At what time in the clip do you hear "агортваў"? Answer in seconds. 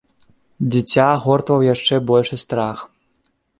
1.17-1.67